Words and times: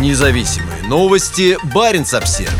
Независимые 0.00 0.82
новости. 0.88 1.56
Барин 1.72 2.04
обсерва 2.12 2.52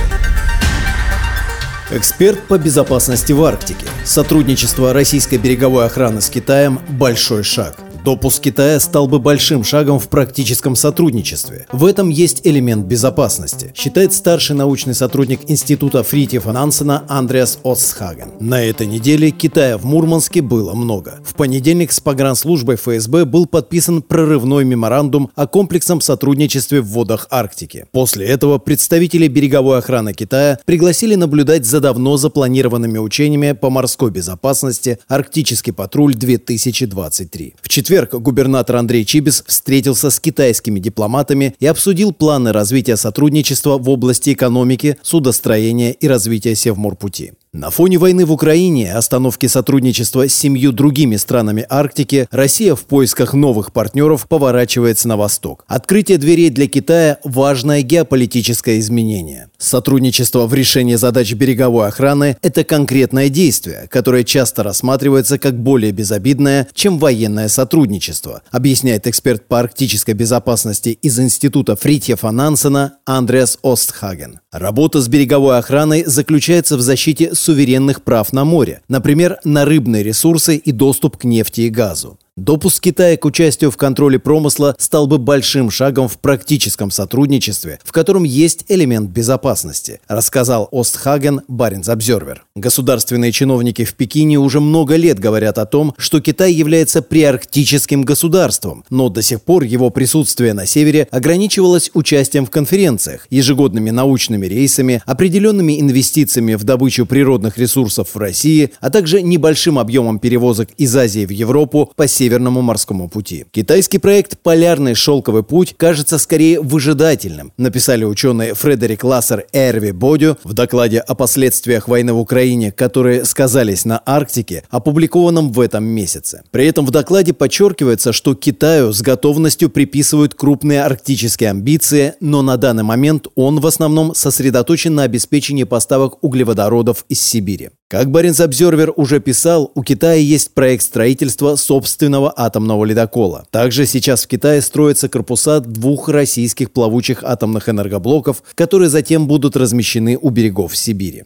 Эксперт 1.90 2.40
по 2.44 2.58
безопасности 2.58 3.32
в 3.32 3.42
Арктике. 3.44 3.86
Сотрудничество 4.04 4.92
российской 4.92 5.36
береговой 5.36 5.84
охраны 5.84 6.20
с 6.20 6.30
Китаем– 6.30 6.78
большой 6.88 7.42
шаг. 7.42 7.74
Допуск 8.04 8.42
Китая 8.42 8.80
стал 8.80 9.08
бы 9.08 9.18
большим 9.18 9.64
шагом 9.64 9.98
в 9.98 10.08
практическом 10.08 10.76
сотрудничестве. 10.76 11.66
В 11.72 11.86
этом 11.86 12.10
есть 12.10 12.42
элемент 12.44 12.84
безопасности, 12.84 13.72
считает 13.74 14.12
старший 14.12 14.54
научный 14.54 14.94
сотрудник 14.94 15.40
Института 15.48 16.02
Фритьефа 16.02 16.52
Нансена 16.52 17.04
Андреас 17.08 17.58
Осхаген. 17.64 18.32
На 18.40 18.62
этой 18.62 18.86
неделе 18.86 19.30
Китая 19.30 19.78
в 19.78 19.86
Мурманске 19.86 20.42
было 20.42 20.74
много. 20.74 21.20
В 21.24 21.32
понедельник 21.32 21.92
с 21.92 22.00
погранслужбой 22.00 22.76
ФСБ 22.76 23.24
был 23.24 23.46
подписан 23.46 24.02
прорывной 24.02 24.66
меморандум 24.66 25.30
о 25.34 25.46
комплексном 25.46 26.02
сотрудничестве 26.02 26.82
в 26.82 26.88
водах 26.88 27.26
Арктики. 27.30 27.86
После 27.90 28.26
этого 28.26 28.58
представители 28.58 29.28
береговой 29.28 29.78
охраны 29.78 30.12
Китая 30.12 30.58
пригласили 30.66 31.14
наблюдать 31.14 31.64
за 31.64 31.80
давно 31.80 32.18
запланированными 32.18 32.98
учениями 32.98 33.52
по 33.52 33.70
морской 33.70 34.10
безопасности 34.10 34.98
«Арктический 35.08 35.72
патруль-2023». 35.72 37.54
В 37.62 37.68
четверг 37.70 37.93
четверг 37.94 38.14
губернатор 38.14 38.74
Андрей 38.74 39.04
Чибис 39.04 39.44
встретился 39.46 40.10
с 40.10 40.18
китайскими 40.18 40.80
дипломатами 40.80 41.54
и 41.60 41.66
обсудил 41.66 42.12
планы 42.12 42.50
развития 42.50 42.96
сотрудничества 42.96 43.78
в 43.78 43.88
области 43.88 44.32
экономики, 44.32 44.96
судостроения 45.02 45.92
и 45.92 46.08
развития 46.08 46.56
Севморпути. 46.56 47.34
На 47.54 47.70
фоне 47.70 47.98
войны 47.98 48.26
в 48.26 48.32
Украине, 48.32 48.92
остановки 48.92 49.46
сотрудничества 49.46 50.28
с 50.28 50.34
семью 50.34 50.72
другими 50.72 51.14
странами 51.14 51.64
Арктики, 51.68 52.26
Россия 52.32 52.74
в 52.74 52.80
поисках 52.80 53.32
новых 53.32 53.72
партнеров 53.72 54.26
поворачивается 54.26 55.06
на 55.06 55.16
восток. 55.16 55.64
Открытие 55.68 56.18
дверей 56.18 56.50
для 56.50 56.66
Китая– 56.66 57.18
важное 57.22 57.82
геополитическое 57.82 58.80
изменение. 58.80 59.50
Сотрудничество 59.56 60.48
в 60.48 60.52
решении 60.52 60.96
задач 60.96 61.32
береговой 61.34 61.86
охраны– 61.86 62.36
это 62.42 62.64
конкретное 62.64 63.28
действие, 63.28 63.86
которое 63.88 64.24
часто 64.24 64.64
рассматривается 64.64 65.38
как 65.38 65.56
более 65.56 65.92
безобидное, 65.92 66.66
чем 66.74 66.98
военное 66.98 67.46
сотрудничество, 67.46 68.42
объясняет 68.50 69.06
эксперт 69.06 69.46
по 69.46 69.60
арктической 69.60 70.14
безопасности 70.14 70.88
из 70.88 71.20
Института 71.20 71.76
Фритьефа 71.76 72.32
Нансена 72.32 72.94
Андреас 73.06 73.60
Остхаген. 73.62 74.40
Работа 74.54 75.00
с 75.00 75.08
береговой 75.08 75.58
охраной 75.58 76.04
заключается 76.04 76.76
в 76.76 76.80
защите 76.80 77.34
суверенных 77.34 78.02
прав 78.02 78.32
на 78.32 78.44
море, 78.44 78.82
например, 78.86 79.38
на 79.42 79.64
рыбные 79.64 80.04
ресурсы 80.04 80.54
и 80.54 80.70
доступ 80.70 81.16
к 81.16 81.24
нефти 81.24 81.62
и 81.62 81.70
газу. 81.70 82.20
Допуск 82.36 82.82
Китая 82.82 83.16
к 83.16 83.24
участию 83.26 83.70
в 83.70 83.76
контроле 83.76 84.18
промысла 84.18 84.74
стал 84.76 85.06
бы 85.06 85.18
большим 85.18 85.70
шагом 85.70 86.08
в 86.08 86.18
практическом 86.18 86.90
сотрудничестве, 86.90 87.78
в 87.84 87.92
котором 87.92 88.24
есть 88.24 88.64
элемент 88.68 89.08
безопасности, 89.08 90.00
рассказал 90.08 90.68
Остхаген 90.72 91.42
Баренц 91.46 91.88
Обзервер. 91.88 92.44
Государственные 92.56 93.30
чиновники 93.30 93.84
в 93.84 93.94
Пекине 93.94 94.40
уже 94.40 94.58
много 94.58 94.96
лет 94.96 95.20
говорят 95.20 95.58
о 95.58 95.64
том, 95.64 95.94
что 95.96 96.20
Китай 96.20 96.52
является 96.52 97.02
приарктическим 97.02 98.02
государством, 98.02 98.84
но 98.90 99.10
до 99.10 99.22
сих 99.22 99.40
пор 99.40 99.62
его 99.62 99.90
присутствие 99.90 100.54
на 100.54 100.66
севере 100.66 101.06
ограничивалось 101.12 101.92
участием 101.94 102.46
в 102.46 102.50
конференциях, 102.50 103.28
ежегодными 103.30 103.90
научными 103.90 104.46
рейсами, 104.46 105.04
определенными 105.06 105.80
инвестициями 105.80 106.56
в 106.56 106.64
добычу 106.64 107.06
природных 107.06 107.58
ресурсов 107.58 108.08
в 108.12 108.18
России, 108.18 108.72
а 108.80 108.90
также 108.90 109.22
небольшим 109.22 109.78
объемом 109.78 110.18
перевозок 110.18 110.70
из 110.78 110.96
Азии 110.96 111.26
в 111.26 111.30
Европу 111.30 111.92
по 111.94 112.08
северу 112.08 112.23
Северному 112.24 112.62
морскому 112.62 113.10
пути. 113.10 113.44
Китайский 113.50 113.98
проект 113.98 114.38
«Полярный 114.38 114.94
шелковый 114.94 115.42
путь» 115.42 115.74
кажется 115.76 116.16
скорее 116.16 116.58
выжидательным, 116.58 117.52
написали 117.58 118.04
ученые 118.04 118.54
Фредерик 118.54 119.04
Лассер 119.04 119.40
и 119.52 119.58
Эрви 119.58 119.92
Бодю 119.92 120.38
в 120.42 120.54
докладе 120.54 121.00
о 121.00 121.14
последствиях 121.14 121.86
войны 121.86 122.14
в 122.14 122.18
Украине, 122.18 122.72
которые 122.72 123.26
сказались 123.26 123.84
на 123.84 124.00
Арктике, 124.06 124.62
опубликованном 124.70 125.52
в 125.52 125.60
этом 125.60 125.84
месяце. 125.84 126.44
При 126.50 126.66
этом 126.66 126.86
в 126.86 126.90
докладе 126.90 127.34
подчеркивается, 127.34 128.14
что 128.14 128.34
Китаю 128.34 128.94
с 128.94 129.02
готовностью 129.02 129.68
приписывают 129.68 130.34
крупные 130.34 130.82
арктические 130.82 131.50
амбиции, 131.50 132.14
но 132.20 132.40
на 132.40 132.56
данный 132.56 132.84
момент 132.84 133.26
он 133.34 133.60
в 133.60 133.66
основном 133.66 134.14
сосредоточен 134.14 134.94
на 134.94 135.02
обеспечении 135.02 135.64
поставок 135.64 136.24
углеводородов 136.24 137.04
из 137.10 137.20
Сибири. 137.20 137.68
Как 137.88 138.10
Баренц 138.10 138.40
Обзервер 138.40 138.92
уже 138.96 139.20
писал, 139.20 139.70
у 139.74 139.82
Китая 139.82 140.14
есть 140.14 140.54
проект 140.54 140.84
строительства 140.84 141.54
собственного 141.54 142.32
атомного 142.34 142.84
ледокола. 142.84 143.46
Также 143.50 143.86
сейчас 143.86 144.24
в 144.24 144.28
Китае 144.28 144.62
строятся 144.62 145.10
корпуса 145.10 145.60
двух 145.60 146.08
российских 146.08 146.72
плавучих 146.72 147.22
атомных 147.22 147.68
энергоблоков, 147.68 148.42
которые 148.54 148.88
затем 148.88 149.26
будут 149.26 149.54
размещены 149.54 150.18
у 150.20 150.30
берегов 150.30 150.74
Сибири. 150.76 151.24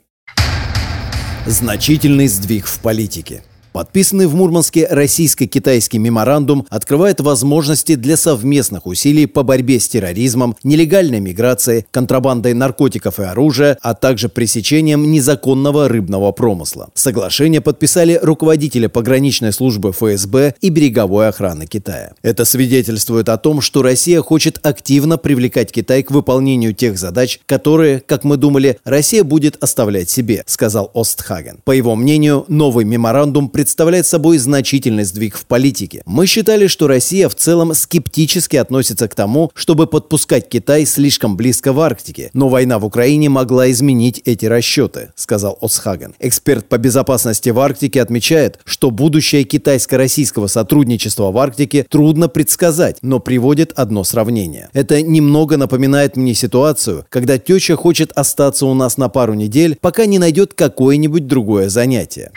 Значительный 1.47 2.27
сдвиг 2.27 2.67
в 2.67 2.81
политике. 2.81 3.43
Подписанный 3.79 4.27
в 4.27 4.35
Мурманске 4.35 4.89
российско-китайский 4.91 5.99
меморандум 5.99 6.67
открывает 6.69 7.21
возможности 7.21 7.95
для 7.95 8.17
совместных 8.17 8.87
усилий 8.87 9.27
по 9.27 9.45
борьбе 9.45 9.79
с 9.79 9.89
терроризмом, 9.89 10.57
нелегальной 10.65 11.21
миграцией, 11.21 11.87
контрабандой 11.93 12.55
наркотиков 12.55 13.21
и 13.21 13.23
оружия, 13.23 13.79
а 13.81 13.95
также 13.95 14.29
пресечением 14.29 15.13
незаконного 15.13 15.87
рыбного 15.87 16.33
промысла. 16.33 16.89
Соглашение 16.95 17.61
подписали 17.61 18.19
руководители 18.21 18.89
пограничной 18.89 19.53
службы 19.53 19.93
ФСБ 19.93 20.57
и 20.61 20.71
береговой 20.71 21.29
охраны 21.29 21.67
Китая. 21.67 22.15
Это 22.23 22.45
свидетельствует 22.45 23.29
о 23.29 23.37
том, 23.37 23.61
что 23.61 23.83
Россия 23.83 24.21
хочет 24.23 24.59
активно 24.67 25.19
привлекать 25.19 25.71
Китай 25.71 26.03
к 26.03 26.11
выполнению 26.11 26.75
тех 26.75 26.99
задач, 26.99 27.39
которые, 27.47 28.01
как 28.01 28.25
мы 28.25 28.39
думали, 28.39 28.81
Россия 28.83 29.23
будет 29.23 29.57
оставлять 29.63 30.11
себе, 30.11 30.43
сказал 30.47 30.91
Остхаген. 30.95 31.61
По 31.63 31.71
его 31.71 31.95
мнению, 31.95 32.45
новый 32.49 32.85
меморандум 32.85 33.49
представляет 33.49 33.68
собой 34.07 34.39
значительный 34.39 35.05
сдвиг 35.05 35.37
в 35.37 35.47
политике. 35.47 36.03
Мы 36.07 36.27
считали, 36.27 36.67
что 36.67 36.87
Россия 36.87 37.29
в 37.29 37.35
целом 37.35 37.75
скептически 37.75 38.57
относится 38.57 39.09
к 39.09 39.15
тому, 39.15 39.51
чтобы 39.55 39.87
подпускать 39.87 40.49
Китай 40.49 40.87
слишком 40.87 41.37
близко 41.37 41.73
в 41.73 41.81
Арктике, 41.81 42.31
но 42.33 42.49
война 42.49 42.79
в 42.79 42.85
Украине 42.85 43.29
могла 43.29 43.71
изменить 43.71 44.23
эти 44.25 44.47
расчеты, 44.47 45.13
сказал 45.15 45.59
Осхаген. 45.61 46.15
Эксперт 46.19 46.69
по 46.69 46.79
безопасности 46.79 47.51
в 47.51 47.59
Арктике 47.61 48.03
отмечает, 48.03 48.59
что 48.65 48.91
будущее 48.91 49.45
китайско-российского 49.45 50.47
сотрудничества 50.47 51.31
в 51.31 51.39
Арктике 51.39 51.87
трудно 51.89 52.29
предсказать, 52.29 52.99
но 53.03 53.21
приводит 53.21 53.73
одно 53.77 54.05
сравнение. 54.05 54.69
Это 54.73 55.03
немного 55.03 55.57
напоминает 55.57 56.17
мне 56.17 56.35
ситуацию, 56.35 57.07
когда 57.09 57.39
теща 57.39 57.77
хочет 57.77 58.13
остаться 58.13 58.67
у 58.67 58.75
нас 58.75 58.97
на 58.97 59.09
пару 59.09 59.35
недель, 59.35 59.77
пока 59.81 60.07
не 60.07 60.19
найдет 60.19 60.55
какое-нибудь 60.55 61.27
другое 61.27 61.69
занятие. 61.69 62.31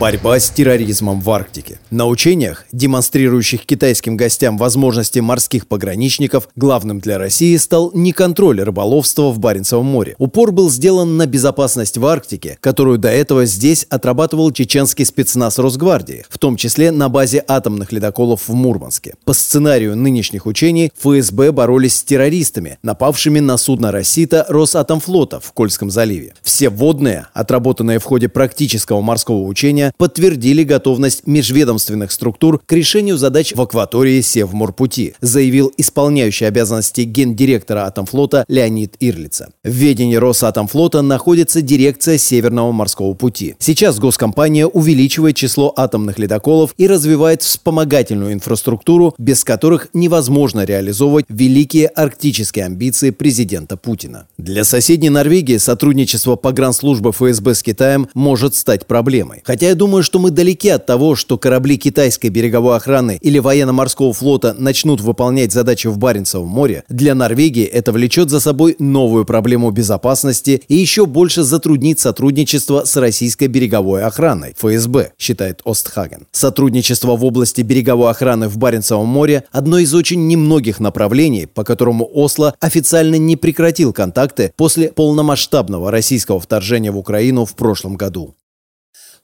Борьба 0.00 0.40
с 0.40 0.50
терроризмом 0.50 1.20
в 1.20 1.30
Арктике. 1.30 1.78
На 1.90 2.06
учениях, 2.06 2.66
демонстрирующих 2.72 3.64
китайским 3.64 4.16
гостям 4.16 4.58
возможности 4.58 5.20
морских 5.20 5.68
пограничников, 5.68 6.48
главным 6.56 6.98
для 6.98 7.16
России 7.16 7.56
стал 7.56 7.92
не 7.94 8.12
контроль 8.12 8.60
рыболовства 8.60 9.30
в 9.30 9.38
Баренцевом 9.38 9.86
море. 9.86 10.16
Упор 10.18 10.50
был 10.50 10.68
сделан 10.68 11.16
на 11.16 11.26
безопасность 11.26 11.96
в 11.96 12.04
Арктике, 12.06 12.58
которую 12.60 12.98
до 12.98 13.08
этого 13.08 13.46
здесь 13.46 13.86
отрабатывал 13.88 14.50
чеченский 14.50 15.04
спецназ 15.04 15.58
Росгвардии, 15.58 16.24
в 16.28 16.38
том 16.38 16.56
числе 16.56 16.90
на 16.90 17.08
базе 17.08 17.44
атомных 17.46 17.92
ледоколов 17.92 18.48
в 18.48 18.52
Мурманске. 18.52 19.14
По 19.24 19.32
сценарию 19.32 19.96
нынешних 19.96 20.46
учений 20.46 20.90
ФСБ 20.98 21.52
боролись 21.52 21.96
с 21.96 22.02
террористами, 22.02 22.78
напавшими 22.82 23.38
на 23.38 23.56
судно 23.56 23.92
«Россита» 23.92 24.44
Росатомфлота 24.48 25.38
в 25.38 25.52
Кольском 25.52 25.90
заливе. 25.90 26.34
Все 26.42 26.68
водные, 26.68 27.26
отработанные 27.32 28.00
в 28.00 28.04
ходе 28.04 28.28
практического 28.28 29.00
морского 29.00 29.42
учения, 29.42 29.83
Казани 29.84 29.92
подтвердили 29.96 30.64
готовность 30.64 31.26
межведомственных 31.26 32.12
структур 32.12 32.60
к 32.64 32.72
решению 32.72 33.16
задач 33.16 33.54
в 33.54 33.60
акватории 33.60 34.20
Севморпути, 34.20 35.14
заявил 35.20 35.72
исполняющий 35.76 36.44
обязанности 36.44 37.02
гендиректора 37.02 37.86
Атомфлота 37.86 38.44
Леонид 38.48 38.96
Ирлица. 39.00 39.50
В 39.62 39.70
ведении 39.70 40.16
Росатомфлота 40.16 41.02
находится 41.02 41.62
дирекция 41.62 42.18
Северного 42.18 42.72
морского 42.72 43.14
пути. 43.14 43.56
Сейчас 43.58 43.98
госкомпания 43.98 44.66
увеличивает 44.66 45.36
число 45.36 45.72
атомных 45.76 46.18
ледоколов 46.18 46.74
и 46.76 46.86
развивает 46.86 47.42
вспомогательную 47.42 48.32
инфраструктуру, 48.32 49.14
без 49.18 49.44
которых 49.44 49.88
невозможно 49.92 50.64
реализовывать 50.64 51.26
великие 51.28 51.88
арктические 51.88 52.66
амбиции 52.66 53.10
президента 53.10 53.76
Путина. 53.76 54.26
Для 54.38 54.64
соседней 54.64 55.10
Норвегии 55.10 55.56
сотрудничество 55.56 56.36
погранслужбы 56.36 57.12
ФСБ 57.12 57.54
с 57.54 57.62
Китаем 57.62 58.08
может 58.14 58.54
стать 58.54 58.86
проблемой. 58.86 59.42
Хотя 59.44 59.73
я 59.74 59.76
думаю, 59.76 60.04
что 60.04 60.20
мы 60.20 60.30
далеки 60.30 60.68
от 60.68 60.86
того, 60.86 61.16
что 61.16 61.36
корабли 61.36 61.76
китайской 61.76 62.28
береговой 62.28 62.76
охраны 62.76 63.18
или 63.20 63.40
военно-морского 63.40 64.12
флота 64.12 64.54
начнут 64.56 65.00
выполнять 65.00 65.50
задачи 65.50 65.88
в 65.88 65.98
Баренцевом 65.98 66.46
море, 66.46 66.84
для 66.88 67.16
Норвегии 67.16 67.64
это 67.64 67.90
влечет 67.90 68.30
за 68.30 68.38
собой 68.38 68.76
новую 68.78 69.24
проблему 69.24 69.72
безопасности 69.72 70.62
и 70.68 70.76
еще 70.76 71.06
больше 71.06 71.42
затруднит 71.42 71.98
сотрудничество 71.98 72.84
с 72.84 72.96
российской 72.96 73.48
береговой 73.48 74.04
охраной, 74.04 74.54
ФСБ, 74.56 75.10
считает 75.18 75.60
Остхаген. 75.64 76.28
Сотрудничество 76.30 77.16
в 77.16 77.24
области 77.24 77.62
береговой 77.62 78.12
охраны 78.12 78.46
в 78.46 78.56
Баренцевом 78.56 79.08
море– 79.08 79.42
одно 79.50 79.78
из 79.78 79.92
очень 79.92 80.28
немногих 80.28 80.78
направлений, 80.78 81.46
по 81.46 81.64
которому 81.64 82.08
Осло 82.14 82.54
официально 82.60 83.16
не 83.16 83.34
прекратил 83.34 83.92
контакты 83.92 84.52
после 84.56 84.92
полномасштабного 84.92 85.90
российского 85.90 86.38
вторжения 86.38 86.92
в 86.92 86.96
Украину 86.96 87.44
в 87.44 87.56
прошлом 87.56 87.96
году 87.96 88.36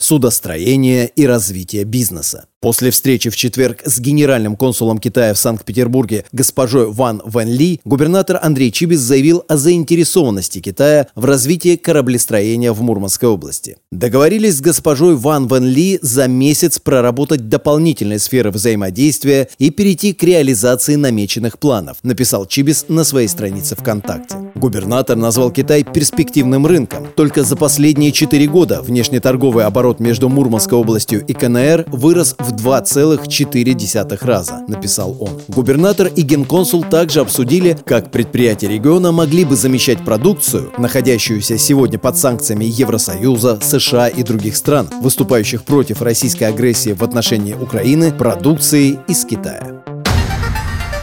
судостроения 0.01 1.05
и 1.07 1.27
развития 1.27 1.85
бизнеса. 1.85 2.47
После 2.61 2.91
встречи 2.91 3.31
в 3.31 3.37
четверг 3.37 3.81
с 3.87 4.01
генеральным 4.01 4.55
консулом 4.55 4.99
Китая 4.99 5.33
в 5.33 5.39
Санкт-Петербурге 5.39 6.27
госпожой 6.31 6.93
Ван 6.93 7.23
Вэн 7.25 7.49
Ли, 7.49 7.81
губернатор 7.87 8.39
Андрей 8.43 8.71
Чибис 8.71 9.01
заявил 9.01 9.43
о 9.49 9.57
заинтересованности 9.57 10.61
Китая 10.61 11.07
в 11.15 11.25
развитии 11.25 11.77
кораблестроения 11.77 12.73
в 12.73 12.83
Мурманской 12.83 13.31
области. 13.31 13.79
Договорились 13.91 14.59
с 14.59 14.61
госпожой 14.61 15.17
Ван 15.17 15.49
Вэн 15.49 15.65
Ли 15.65 15.99
за 16.03 16.29
месяц 16.29 16.79
проработать 16.79 17.49
дополнительные 17.49 18.19
сферы 18.19 18.51
взаимодействия 18.51 19.49
и 19.57 19.71
перейти 19.71 20.13
к 20.13 20.23
реализации 20.23 20.97
намеченных 20.97 21.59
планов, 21.59 21.97
написал 22.03 22.45
Чибис 22.45 22.85
на 22.89 23.05
своей 23.05 23.29
странице 23.29 23.75
ВКонтакте. 23.75 24.37
Губернатор 24.55 25.17
назвал 25.17 25.51
Китай 25.51 25.83
перспективным 25.83 26.67
рынком. 26.67 27.09
Только 27.17 27.43
за 27.43 27.57
последние 27.57 28.13
четыре 28.13 28.47
года 28.47 28.83
внешнеторговый 28.83 29.65
оборот 29.65 29.99
между 29.99 30.29
Мурманской 30.29 30.77
областью 30.77 31.25
и 31.27 31.33
КНР 31.33 31.87
вырос 31.89 32.37
в 32.39 32.50
2,4 32.51 34.19
раза, 34.21 34.63
написал 34.69 35.17
он. 35.21 35.41
Губернатор 35.49 36.09
и 36.09 36.23
генконсул 36.23 36.85
также 36.85 37.21
обсудили, 37.21 37.79
как 37.85 38.11
предприятия 38.11 38.69
региона 38.69 39.13
могли 39.13 39.45
бы 39.45 39.57
замещать 39.57 40.05
продукцию, 40.05 40.73
находящуюся 40.79 41.59
сегодня 41.59 41.99
под 41.99 42.17
санкциями 42.17 42.65
Евросоюза, 42.65 43.59
США 43.61 44.09
и 44.09 44.23
других 44.23 44.57
стран, 44.57 44.89
выступающих 45.01 45.63
против 45.65 46.03
российской 46.03 46.45
агрессии 46.45 46.93
в 46.93 47.03
отношении 47.03 47.55
Украины, 47.55 48.13
продукцией 48.13 48.99
из 49.09 49.25
Китая. 49.25 49.83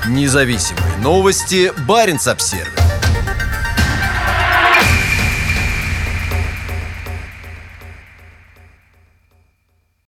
Независимые 0.09 0.97
новости. 1.03 1.71
Барин 1.85 2.17
обсервис 2.25 2.86